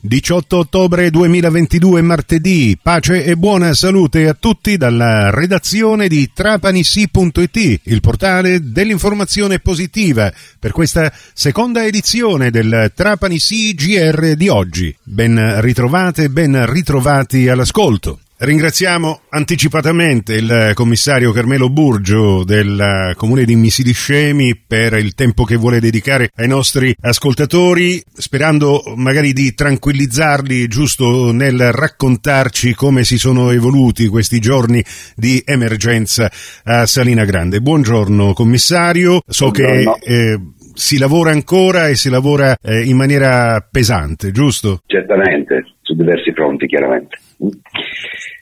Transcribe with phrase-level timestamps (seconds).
[0.00, 2.78] 18 ottobre 2022, martedì.
[2.80, 10.70] Pace e buona salute a tutti dalla redazione di trapanissi.it, il portale dell'informazione positiva, per
[10.70, 14.94] questa seconda edizione del Trapanissi GR di oggi.
[15.02, 18.20] Ben ritrovate, ben ritrovati all'ascolto.
[18.40, 25.80] Ringraziamo anticipatamente il commissario Carmelo Burgio del comune di Misidiscemi per il tempo che vuole
[25.80, 34.06] dedicare ai nostri ascoltatori, sperando magari di tranquillizzarli giusto nel raccontarci come si sono evoluti
[34.06, 34.84] questi giorni
[35.16, 36.30] di emergenza
[36.62, 37.60] a Salina Grande.
[37.60, 39.94] Buongiorno commissario, so Buongiorno.
[39.94, 40.40] che eh,
[40.74, 44.82] si lavora ancora e si lavora eh, in maniera pesante, giusto?
[44.86, 47.16] Certamente, su diversi fronti chiaramente.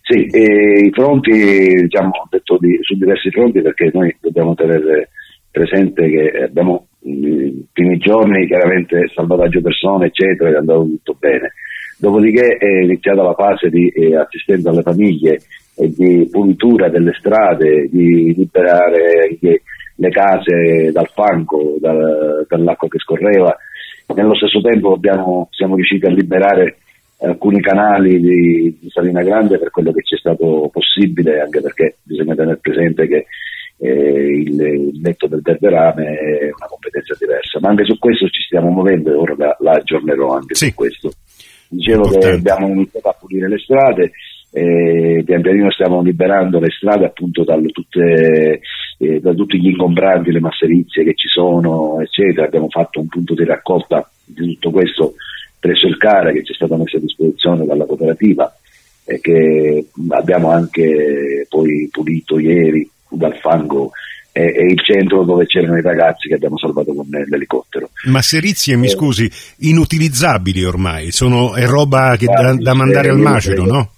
[0.03, 5.11] Sì, i fronti, diciamo, ho detto di, su diversi fronti perché noi dobbiamo tenere
[5.51, 11.53] presente che abbiamo i primi giorni chiaramente salvataggio persone eccetera, è andato tutto bene.
[11.99, 15.41] Dopodiché è iniziata la fase di eh, assistenza alle famiglie
[15.77, 19.55] e di pulitura delle strade, di liberare gli,
[19.95, 23.57] le case dal fango, dal, dall'acqua che scorreva.
[24.15, 26.79] Nello stesso tempo abbiamo, siamo riusciti a liberare
[27.19, 31.97] alcuni canali di, di, Salina Grande per quello che ci è stato possibile, anche perché
[32.03, 33.27] bisogna tenere presente che
[33.79, 38.43] eh, il, il netto del berberame è una competenza diversa, ma anche su questo ci
[38.43, 40.67] stiamo muovendo e ora la, la aggiornerò anche sì.
[40.67, 41.13] su questo.
[41.69, 42.27] Dicevo Importante.
[42.29, 44.13] che abbiamo iniziato a pulire le strade,
[44.53, 48.61] eh, pian pianino stiamo liberando le strade appunto tutte,
[48.99, 52.47] eh, da tutti gli ingombranti, le masserizie che ci sono, eccetera.
[52.47, 55.15] Abbiamo fatto un punto di raccolta di tutto questo
[55.59, 58.55] presso il CARA che ci è stata messa a disposizione dalla cooperativa
[59.05, 63.91] e che abbiamo anche poi pulito ieri dal fango
[64.33, 67.91] è, il centro dove c'erano i ragazzi che abbiamo salvato con l'elicottero.
[68.05, 73.19] Ma serizie, mi eh, scusi, inutilizzabili ormai, sono, è roba che da, da mandare al
[73.19, 73.91] macero, no?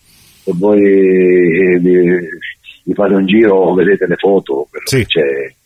[0.44, 5.04] Se voi eh, vi fate un giro vedete le foto, sì.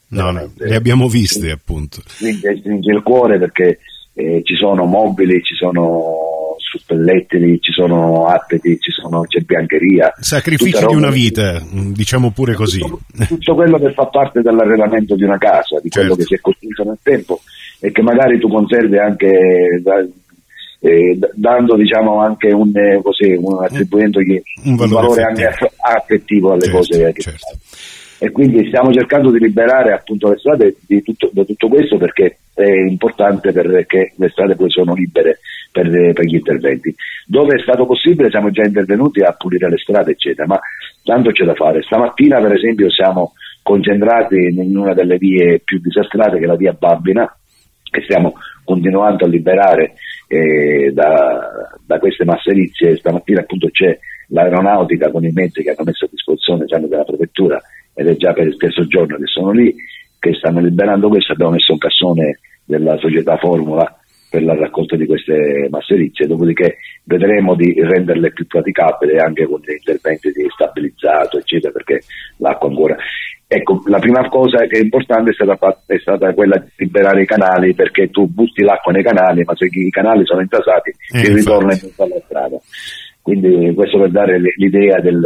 [0.09, 2.03] No, no, le abbiamo viste appunto.
[2.05, 3.79] Stringe, stringe il cuore perché
[4.15, 6.22] eh, ci sono mobili, ci sono
[6.79, 10.13] suppellettili, ci sono appeti, ci sono, c'è biancheria.
[10.19, 12.81] Sacrifici di una vita, diciamo pure così.
[12.81, 16.23] Tutto, tutto, quello che fa parte dell'arredamento di una casa, di quello certo.
[16.23, 17.41] che si è costruito nel tempo
[17.81, 20.07] e che magari tu conservi anche da,
[20.81, 25.51] eh, dando diciamo anche un, eh, così, un attribuendogli un valore, un valore anche
[25.81, 27.47] affettivo alle certo, cose che certo.
[28.19, 32.39] e quindi stiamo cercando di liberare appunto le strade di tutto, da tutto questo perché
[32.55, 35.39] è importante perché le strade poi sono libere
[35.73, 36.95] per, per, gli interventi.
[37.27, 40.61] Dove è stato possibile siamo già intervenuti a pulire le strade, eccetera, ma
[41.03, 41.83] tanto c'è da fare.
[41.83, 46.77] Stamattina, per esempio, siamo concentrati in una delle vie più disastrate, che è la via
[46.79, 47.35] Babbina,
[47.91, 48.35] che stiamo
[48.65, 49.95] continuando a liberare
[50.29, 52.97] eh, da, da, queste masserizie.
[52.97, 57.61] Stamattina appunto c'è l'aeronautica con i mezzi che hanno messo a disposizione esame della prefettura
[57.95, 59.75] ed è già per il stesso giorno che sono lì
[60.19, 63.95] che stanno liberando questo, abbiamo messo un cassone della società Formula
[64.33, 69.77] per la raccolta di queste masserizie, dopodiché vedremo di renderle più praticabili anche con degli
[69.77, 72.01] interventi di stabilizzato, eccetera, perché
[72.39, 72.97] l'acqua ancora...
[73.47, 77.27] Ecco, la prima cosa che è importante è stata, è stata quella di liberare i
[77.27, 81.35] canali, perché tu butti l'acqua nei canali, ma se i canali sono intasati, eh, ti
[81.35, 82.57] ritorna in tutta la strada.
[83.21, 85.21] Quindi questo per dare l'idea del,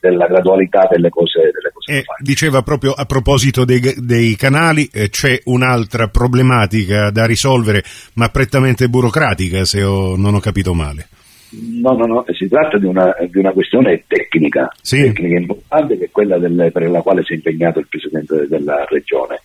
[0.00, 1.52] della gradualità delle cose
[1.86, 7.82] eh, Diceva proprio a proposito dei, dei canali, eh, c'è un'altra problematica da risolvere,
[8.14, 11.08] ma prettamente burocratica, se ho, non ho capito male.
[11.50, 15.02] No, no, no, si tratta di una, di una questione tecnica, sì.
[15.02, 18.86] tecnica importante che è quella del, per la quale si è impegnato il Presidente della
[18.88, 19.42] Regione.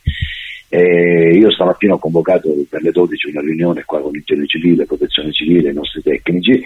[0.69, 4.85] Eh, io stamattina ho convocato per le 12 una riunione qua con il Genere Civile,
[4.85, 6.63] Protezione Civile, i nostri tecnici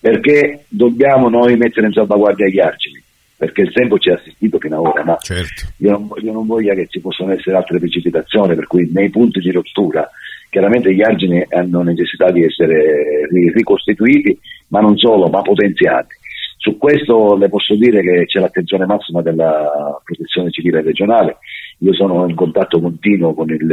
[0.00, 3.00] perché dobbiamo noi mettere in salvaguardia gli argini,
[3.40, 5.72] perché il tempo ci ha assistito fino ad ora, ma certo.
[5.78, 9.40] io, non, io non voglio che ci possano essere altre precipitazioni, per cui nei punti
[9.40, 10.06] di rottura
[10.50, 16.16] chiaramente gli argini hanno necessità di essere ricostituiti, ma non solo, ma potenziati.
[16.58, 21.38] Su questo le posso dire che c'è l'attenzione massima della protezione civile regionale,
[21.78, 23.66] io sono in contatto continuo con il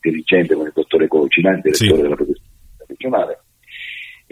[0.00, 2.02] dirigente, con il dottore Cocinante, direttore sì.
[2.02, 2.48] della protezione
[2.88, 3.39] regionale,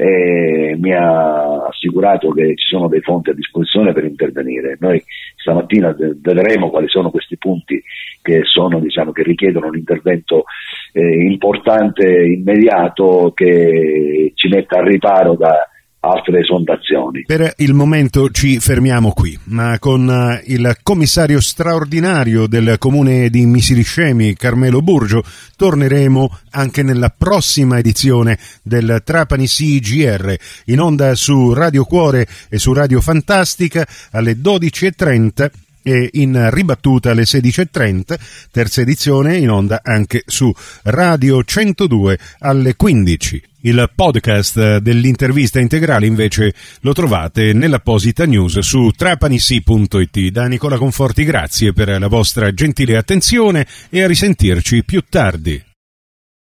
[0.00, 4.76] eh, mi ha assicurato che ci sono dei fonti a disposizione per intervenire.
[4.78, 5.02] Noi
[5.34, 7.82] stamattina vedremo quali sono questi punti
[8.22, 10.44] che, sono, diciamo, che richiedono un intervento
[10.92, 15.68] eh, importante, immediato, che ci metta al riparo da,
[16.00, 17.24] altre sondazioni.
[17.26, 23.46] Per il momento ci fermiamo qui, ma con eh, il commissario straordinario del comune di
[23.46, 25.24] Misiliscemi, Carmelo Burgio,
[25.56, 30.34] torneremo anche nella prossima edizione del Trapani CGR,
[30.66, 35.50] in onda su Radio Cuore e su Radio Fantastica alle 12.30
[35.82, 38.18] e in ribattuta alle 16.30,
[38.50, 40.52] terza edizione in onda anche su
[40.84, 43.42] Radio 102 alle 15.
[43.62, 50.28] Il podcast dell'intervista integrale invece lo trovate nell'apposita news su trapanisi.it.
[50.30, 55.67] Da Nicola Conforti grazie per la vostra gentile attenzione e a risentirci più tardi.